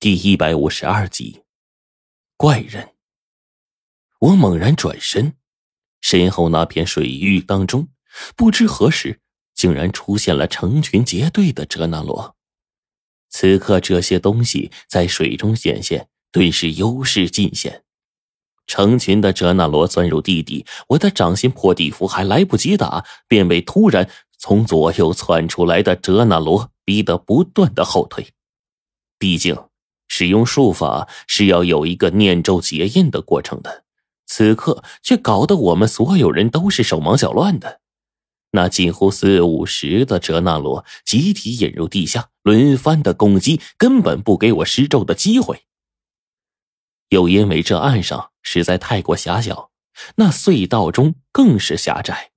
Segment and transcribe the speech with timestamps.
[0.00, 1.42] 第一百五十二集，
[2.36, 2.90] 怪人。
[4.20, 5.34] 我猛然转身，
[6.00, 7.88] 身后那片水域当中，
[8.36, 9.18] 不知何时
[9.54, 12.36] 竟然出现了成群结队的哲那罗。
[13.28, 17.82] 此刻，这些东西在水中显现，顿时优势尽显。
[18.68, 24.08] 成群的哲那罗钻入地底，我的掌心破地符还来不及打，便被突然
[24.38, 28.28] 从左右窜出来的哲那罗逼得不断的后退。
[29.18, 29.67] 毕竟。
[30.08, 33.84] 使用术法是要有一个念咒结印的过程的，
[34.26, 37.80] 此刻却搞得我们所有人都是手忙脚乱的。
[38.52, 45.64] 那近乎四五十的哲那罗集体引入地下，轮番的攻击，根本不给我施咒的机会。
[47.10, 49.70] 又因为这岸上实在太过狭小，
[50.16, 52.30] 那隧道中更是狭窄，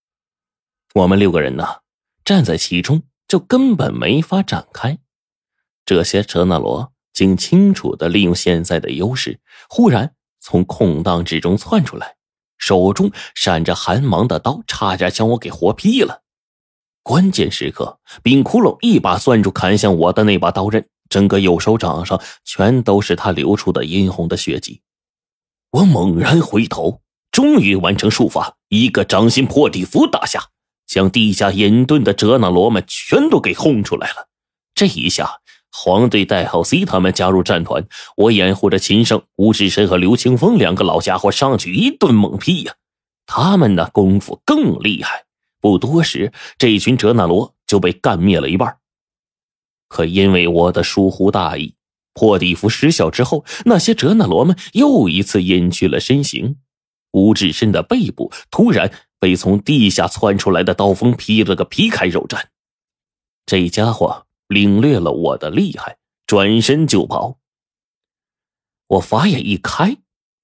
[0.96, 1.80] 我们六个人呢，
[2.26, 5.00] 站在其中就根本没法展开。
[5.86, 6.92] 这些哲那罗。
[7.22, 9.40] 并清楚的利用现在的优势，
[9.70, 12.16] 忽然从空档之中窜出来，
[12.58, 16.24] 手中闪着寒芒的刀，差点将我给活劈了。
[17.04, 24.82] 关键时刻，冰窟窿一把攥住砍向我的那把刀刃，整个右手掌上全都是他流出的殷红的血迹。
[25.70, 30.48] 我猛然回头，终于完成术法，一个掌心破地符打下，
[30.88, 34.28] 将地下隐遁的哲那罗们全都给轰出来了。
[34.74, 35.41] 这一下。
[35.72, 42.76] 黄队、代号 C 他们加入战团，我掩护着秦胜、吴志深和刘清风两个老家伙上去一顿猛劈呀！
[43.26, 45.24] 他们的功夫更厉害，
[45.62, 48.78] 不多时，这群哲那罗就被干灭了一半。
[49.88, 51.76] 可因为我的疏忽大意，
[52.14, 56.58] 破地符失效之后，那些哲那罗们又一次隐去了身形。
[57.14, 62.44] 吴志深的背部突然被从地下窜出来的刀锋劈了个皮开肉绽，
[63.46, 64.28] 这家伙。
[64.52, 65.96] 领略了我的厉害，
[66.28, 67.38] 转身就跑。
[68.88, 69.96] 我法眼一开，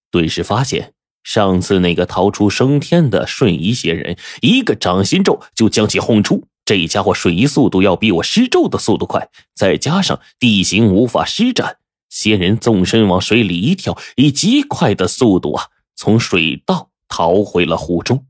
[0.10, 6.48] 顿时发现上次那个逃出升天的瞬移邪人，一个掌心咒就将其轰出。
[6.64, 11.80] 这家伙瞬移速度要比我施咒的速度快，再加上地形无法施展，
[12.10, 18.26] 仙人纵身往水里一跳，以极快的速度啊，从水道逃回了湖中。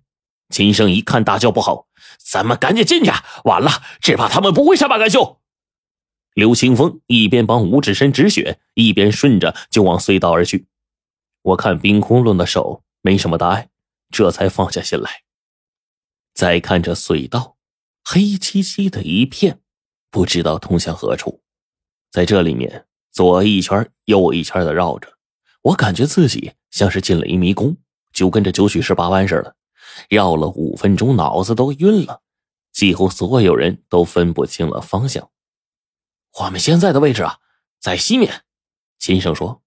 [0.50, 3.12] 秦胜一看，大叫不好，咱们赶紧进去，
[3.44, 3.72] 晚了，
[4.02, 5.40] 只怕他们不会善罢甘休。
[6.38, 10.68] 刘清风一边帮吴志深止血，一边顺着就往隧道而去。
[11.42, 13.70] 我看冰窟窿的手没什么大碍，
[14.12, 15.24] 这才放下心来。
[16.36, 17.58] 再看这隧道，
[18.06, 19.62] 黑漆漆的一片，
[20.12, 21.42] 不知道通向何处。
[22.12, 25.12] 在这里面左一圈右一圈的绕着，
[25.64, 27.76] 我感觉自己像是进了一迷宫，
[28.14, 29.56] 就跟这九曲十八弯似的，
[30.08, 32.22] 绕了五分钟，脑子都晕了。
[32.72, 35.28] 几乎所有人都分不清了方向。
[36.40, 37.40] 我们现在的位置啊，
[37.80, 38.44] 在西面。
[39.00, 39.64] 秦胜说：“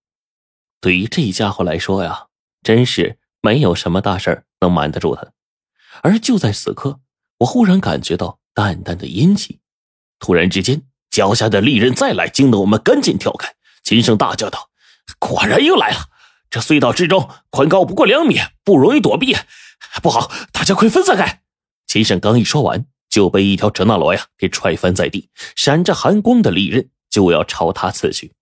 [0.80, 2.28] 对于这家伙来说呀，
[2.62, 5.32] 真是没有什么大事能瞒得住他。”
[6.02, 7.00] 而就在此刻，
[7.38, 9.58] 我忽然感觉到淡淡的阴气。
[10.20, 13.52] 突然之间，脚下的利刃再来，惊得我们赶紧跳开。
[13.82, 14.70] 秦胜大叫道
[15.18, 16.10] ：“果然又来了！
[16.50, 19.36] 这隧道之中宽高不过两米，不容易躲避。
[20.02, 21.42] 不好，大家快分散开！”
[21.88, 22.86] 秦胜刚一说完。
[23.10, 28.32] 就被一条哲那罗呀给踹翻在地，闪着寒光的利刃就要朝他刺去。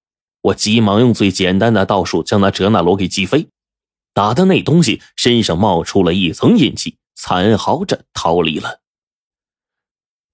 [0.43, 3.49] 我急忙用最简单的道术将那哲那罗给击飞，
[4.15, 8.81] 打的那东西身上冒出了一层阴气，惨嚎着逃离了。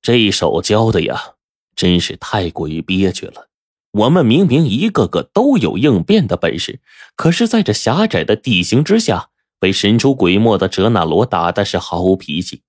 [0.03, 1.35] 这一手教的呀，
[1.75, 3.49] 真是太过于憋屈了。
[3.93, 6.81] 我们明明一个个都有应变的本事，
[7.15, 12.63] 可是在这狭窄的地形之下，被神出鬼没的哲那罗打的是毫无脾气。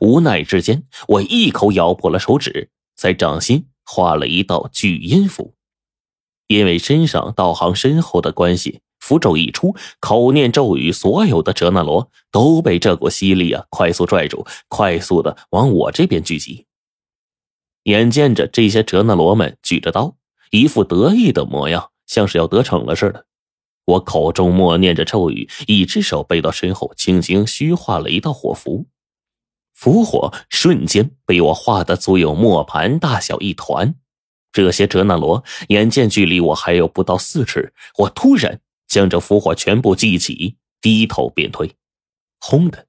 [0.00, 5.54] 无奈之间，我一口咬破了手指，在掌心画了一道巨阴符。
[6.48, 16.66] 因为身上道行深厚的关系，符咒一出，口念咒语，所有的哲那罗都被这股吸力啊快速拽住，快速的往我这边聚集。
[17.84, 20.16] 眼见着这些哲那罗们举着刀，
[20.50, 23.26] 一副得意的模样，像是要得逞了似的。
[23.84, 28.86] 我口中默念着咒语，一只手背到身后，轻轻虚化了一道火符。
[29.76, 33.94] 符火瞬间被我画的足有磨盘大小一团，
[34.50, 38.58] 这些哲那罗眼见距离我还有不到四尺，我突然
[38.88, 41.76] 将这符火全部记起，低头便推，
[42.40, 42.86] 轰的，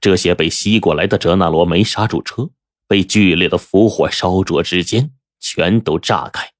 [0.00, 2.50] 这些被吸过来的哲那罗没刹住车，
[2.88, 6.50] 被剧烈的符火烧灼之间全都炸开。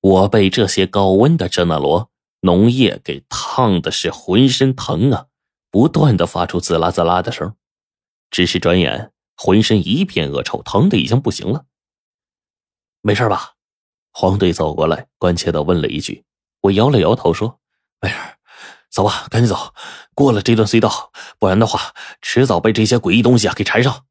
[0.00, 2.10] 我被这些高温的哲那罗
[2.40, 5.26] 浓液给烫的是浑身疼啊，
[5.70, 7.54] 不断的发出滋啦滋啦的声。
[8.30, 11.66] 只是转眼，浑身一片恶臭，疼的已经不行了。
[13.02, 13.54] 没事吧？
[14.12, 16.24] 黄队走过来，关切的问了一句。
[16.62, 17.60] 我摇了摇头说
[18.02, 18.16] ：“没事，
[18.90, 19.72] 走吧，赶紧走，
[20.14, 24.04] 过了这段隧道，不然的话，迟早被这些诡异东西啊给缠上。”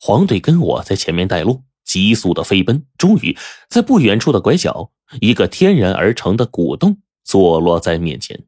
[0.00, 3.36] 黄队跟我在前面带路，急速的飞奔，终于
[3.68, 8.46] 在不远处的拐角，一个天然而成的古洞坐落在面前。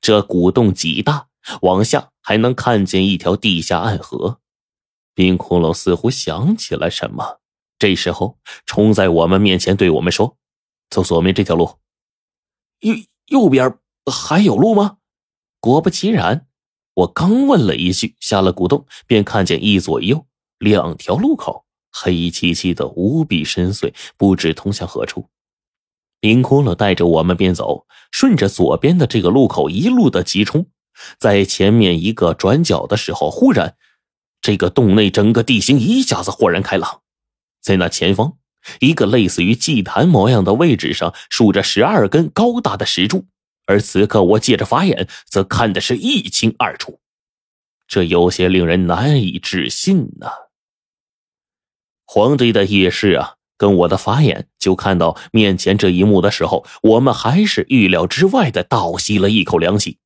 [0.00, 1.28] 这古洞极大，
[1.62, 4.40] 往下还能看见一条地下暗河。
[5.14, 7.40] 冰窟窿似乎想起了什么。
[7.78, 10.36] 这时候，冲在我们面前，对我们说
[10.88, 11.76] ：“走左面这条路。”
[12.80, 12.94] 右
[13.26, 13.78] 右边
[14.10, 14.98] 还有路吗？
[15.60, 16.46] 果不其然，
[16.94, 20.26] 我刚问了一句，下了古洞，便看见一左一右
[20.58, 25.28] 两条路口，黑漆漆的，无比深邃，不知通向何处。
[26.20, 30.66] 冰窟窿带着我们边走，顺着左边的这个路口一路的急冲，
[31.18, 33.76] 在前面一个转角的时候，忽然，
[34.40, 37.02] 这个洞内整个地形一下子豁然开朗。
[37.60, 38.38] 在那前方，
[38.80, 43.26] 一个类似于祭坛模样的位置上，竖着十二根高大的石柱，
[43.66, 47.00] 而此刻我借着法眼，则看的是一清二楚。
[47.88, 50.30] 这有些令人难以置信呐！
[52.04, 59.98] 皇帝的夜视啊，跟我的法眼就看到面前这一幕的时候，我们还是预料之外的倒吸了一口凉气。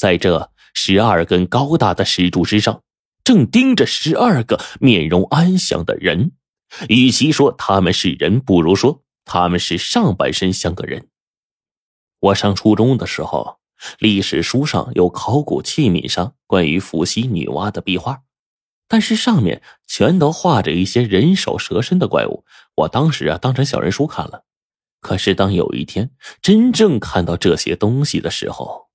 [0.00, 2.80] 在这十二根高大的石柱之上，
[3.22, 6.32] 正盯着十二个面容安详的人。
[6.88, 11.08] 与其说他们是人，不如说他们是上半身像个人。
[12.18, 13.58] 我上初中的时候，
[13.98, 18.22] 历史书上有考古器皿上关于伏羲女娲的壁画，
[18.88, 22.46] 但是上面全都画着一些人首蛇身的怪物。
[22.76, 24.44] 我当时啊，当成小人书看了。
[25.02, 26.10] 可是当有一天
[26.40, 28.88] 真正看到这些东西的时候，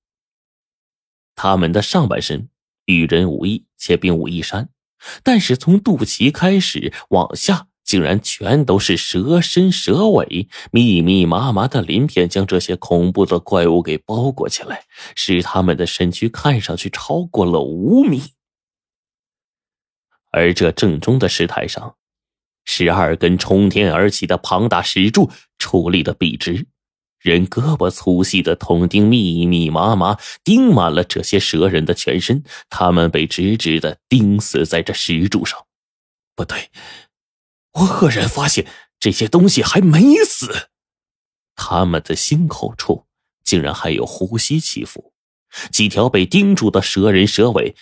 [1.35, 2.49] 他们的上半身
[2.85, 4.69] 与人无异，且并无一衫。
[5.21, 14.85] 但是从肚脐开始往下，竟然全都是蛇身蛇尾，密密麻麻的鳞片将这些恐怖的怪物给包裹起来，
[15.15, 18.23] 使他们的身躯看上去超过了五米。
[20.31, 21.95] 而这正中的石台上，
[22.65, 25.29] 十二根冲天而起的庞大石柱
[25.59, 26.65] 矗立的笔直。
[27.25, 35.65] 人胳膊粗细的铜钉密密麻麻钉满了这些蛇人的全身，他们被直直的钉死在这石柱上。
[36.35, 36.69] 不对，
[37.73, 38.67] 我赫然发现
[38.99, 40.69] 这些东西还没死，
[41.55, 43.07] 他们的心口处
[43.43, 45.11] 竟然还有呼吸起伏，
[45.71, 47.75] 几条被钉住的蛇人蛇尾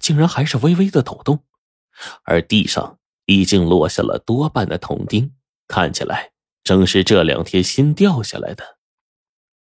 [0.00, 1.44] 竟然还是微微的抖动，
[2.24, 5.32] 而地上已经落下了多半的铜钉，
[5.68, 6.33] 看起来。
[6.64, 8.78] 正是这两天新掉下来的，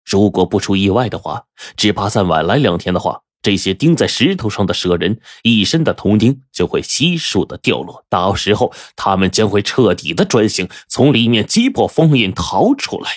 [0.05, 1.45] 如果不出意外的话，
[1.75, 13.11] 只怕再晚来两天的话，这些钉在石头上的蛇人一身的铜钉就会悉数的掉落，到时候他们将会彻底的转型，从里面击破封印逃出来。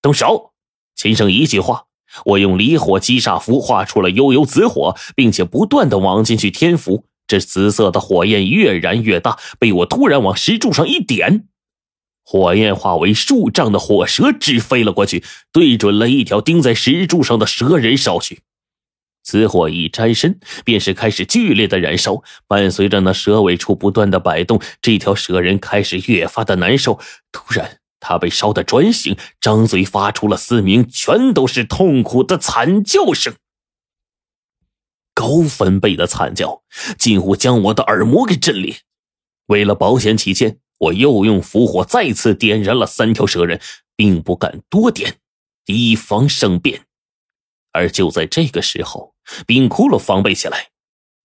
[0.00, 0.52] 动手！
[0.94, 1.86] 秦胜一句话，
[2.24, 11.48] 我用离火击煞符画出了悠悠紫火，并且不断的往进去添符，这紫色的火焰越燃越大，被我突然往石柱上一点。
[12.28, 18.40] 火焰化为数丈的火蛇直飞了过去，对准了一条钉在石柱上的蛇人烧去。
[19.22, 26.98] 此火一沾身，便是开始剧烈的燃烧，伴随着那蛇尾处不断的摆动，这条蛇人开始越发的难受。
[27.30, 33.34] 突然，他被烧得转醒，张嘴发出了嘶鸣，全都是痛苦的惨叫声，
[35.14, 36.62] 高分贝的惨叫，
[36.98, 38.78] 近乎将我的耳膜给震裂。
[39.46, 40.58] 为了保险起见。
[40.78, 43.60] 我又用符火再次点燃了三条蛇人，
[43.96, 45.18] 并不敢多点，
[45.66, 46.82] 以防生变。
[47.72, 49.14] 而就在这个时候，
[49.46, 50.68] 冰窟窿防备起来。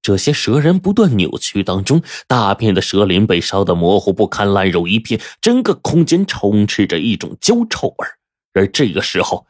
[0.02, 8.08] 这些蛇人不断扭曲当中，大片的蛇鳞被烧得模糊不堪，烂肉一片，整个空间充斥着一种焦臭味。
[8.54, 9.46] 而这个时候，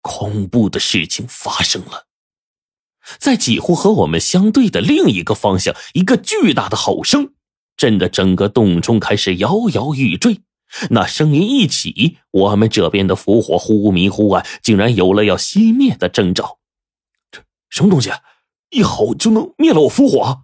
[0.00, 2.06] 恐怖的事情发生了，
[3.18, 7.34] 在几乎和我们相对的另一个方向，一个巨大的吼声。
[7.76, 10.40] 震得整个洞中开始摇摇欲坠，
[10.90, 16.58] 那声音一起，我们这边的符火忽明忽暗，竟然有了要熄灭的征兆。
[17.30, 18.10] 这什么东西？
[18.70, 20.42] 一吼就能灭了我符火？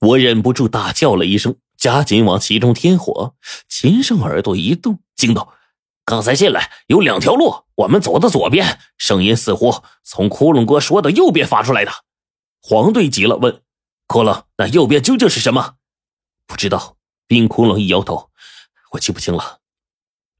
[0.00, 3.34] 我忍不住大叫了一声，加紧往其中添火。
[3.68, 5.52] 秦胜耳朵一动，惊道
[6.06, 11.90] ：“刚才进来有两条路，我们走的左边，声音似乎从窟窿哥说的右边发出来的。”
[12.62, 13.62] 黄队急了，问
[14.06, 15.74] ：“窟窿，那右边究竟是什么？”
[16.46, 18.30] 不知道，冰窟窿一摇头，
[18.92, 19.60] 我记不清了。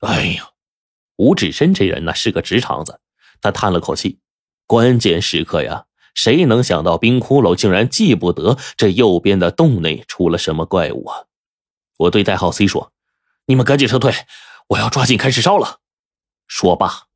[0.00, 0.50] 哎呀，
[1.16, 3.00] 吴志深这人呢是个直肠子，
[3.40, 4.20] 他叹了口气。
[4.66, 11.24] 关键时刻呀，谁能想到冰窟窿竟然记不得这右边的洞内出了什么怪物啊？
[11.98, 12.92] 我对代号 C 说
[13.46, 14.12] ：“你们赶紧撤退，
[14.68, 15.80] 我要抓紧开始烧了。
[16.46, 17.06] 说罢，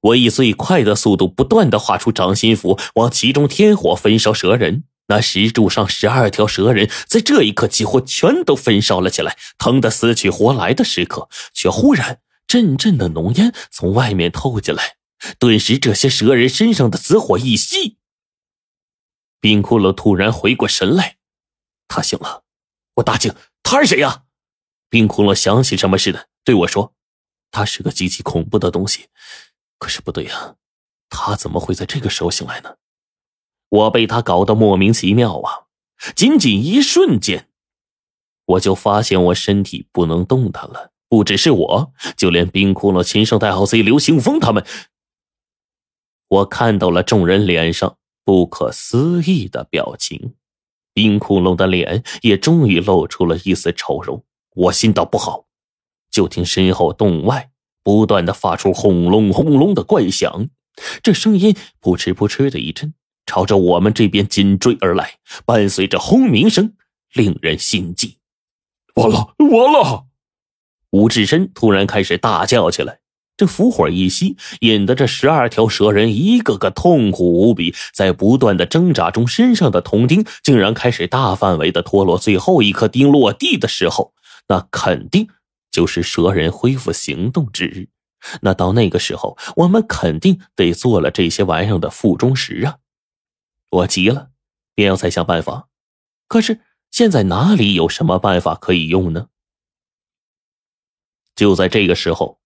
[0.00, 4.84] 我以最快的速度不断的画出掌心符，往其中天火焚烧蛇人。
[5.08, 14.96] 那石柱上十二条蛇人在这一刻几乎全都焚烧了起来，疼得死去活来的时刻，却忽然阵阵的浓烟从外面透进来，
[15.38, 17.96] 顿时这些蛇人身上的紫火一熄。
[19.40, 21.18] 冰骷髅突然回过神来，
[21.86, 22.42] 他醒了。
[22.94, 23.32] 我大惊
[23.62, 24.24] ：“他是谁呀？”
[24.90, 26.94] 冰骷髅想起什么似的对我说
[27.52, 29.08] ：“他是个极其恐怖的东西。”
[29.78, 30.56] 可是不对呀，
[31.10, 32.76] 他怎么会在这个时候醒来呢？
[33.68, 35.66] 我被他搞得莫名其妙啊！
[36.14, 37.48] 仅仅一瞬间，
[38.44, 40.92] 我就发现我身体不能动弹了。
[41.08, 44.66] 不只是我，就连冰窟窿、秦圣太后、贼刘星峰他们，
[46.28, 50.34] 我看到了众人脸上不可思议的表情。
[50.92, 54.24] 冰窟窿的脸也终于露出了一丝愁容。
[54.54, 55.46] 我心道不好，
[56.10, 57.50] 就听身后洞外
[57.82, 60.48] 不断的发出轰隆轰隆的怪响，
[61.02, 62.94] 这声音扑哧扑哧的一阵。
[63.26, 66.72] 朝着我们这边紧追而来，伴随着轰鸣声，
[67.12, 68.16] 令人心悸。
[68.94, 70.06] 完了，完了！
[70.90, 73.00] 吴志深突然开始大叫起来。
[73.36, 82.16] 这符火一熄，引得这十二条蛇人一个个痛苦无比，在不断的挣扎中，身上的铜钉竟然开始大范围的脱落。
[82.16, 84.14] 最后一颗钉落地的时候，
[84.48, 85.28] 那肯定
[85.70, 87.88] 就是蛇人恢复行动之日。
[88.40, 92.76] 那到那个时候，我们肯定得做了这些玩意儿的腹中食啊！
[93.76, 94.30] 我急了，
[94.74, 95.68] 便要再想办法，
[96.28, 99.28] 可是现在哪里有什么办法可以用呢？
[101.34, 102.40] 就在这个时候，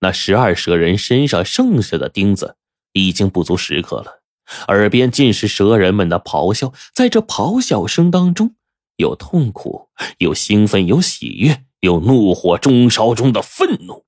[0.00, 2.58] 那十二蛇人身上剩下的钉子
[2.92, 4.22] 已经不足十颗了，
[4.68, 8.54] 耳边尽是蛇人们的咆哮，在这咆哮声当中，
[8.96, 14.04] 有痛苦，有兴奋，有喜悦，有怒火中烧中的愤怒。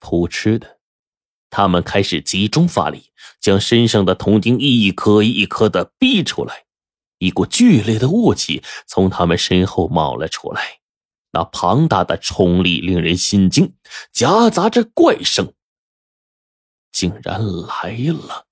[0.00, 0.79] 扑哧的。
[1.50, 6.64] 他们开始集中发力，将身上的铜钉一颗一颗的逼出来。
[7.18, 10.78] 一股剧烈的雾气从他们身后冒了出来，
[11.32, 13.74] 那庞大的冲力令人心惊，
[14.10, 15.52] 夹杂着怪声，
[16.90, 17.90] 竟然来
[18.26, 18.46] 了。